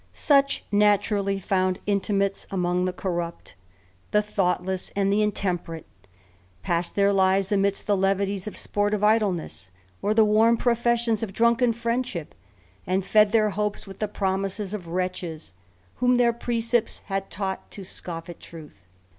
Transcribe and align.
Such 0.13 0.65
naturally 0.71 1.37
found 1.37 1.77
intimates 1.85 2.47
among 2.49 2.85
the 2.85 2.91
corrupt, 2.91 3.53
the 4.09 4.21
^Such 4.21 4.33
natui 4.33 4.33
114 4.33 4.33
^^^ 4.33 4.35
RAMBLER. 4.35 4.35
thoughtless, 4.65 4.91
and 4.95 5.13
the 5.13 5.21
intemperate; 5.21 5.85
passed 6.63 6.95
their 6.95 7.13
lives 7.13 7.51
amidst 7.51 7.85
the 7.85 7.95
levities 7.95 8.47
of 8.47 8.57
sportive 8.57 9.03
idleness, 9.03 9.69
or 10.01 10.15
the 10.15 10.25
warm 10.25 10.57
professions 10.57 11.21
of 11.21 11.33
drunken 11.33 11.71
friendship; 11.71 12.33
and 12.87 13.05
fed 13.05 13.31
their 13.31 13.51
hopes 13.51 13.85
with 13.85 13.99
the 13.99 14.07
promises 14.07 14.73
of 14.73 14.87
wretches, 14.87 15.53
whom 15.97 16.15
their 16.15 16.33
precepts 16.33 17.03
had 17.05 17.29
taught 17.29 17.69
to 17.69 17.83
scoff 17.83 18.27
at 18.27 18.39
truth. 18.39 18.87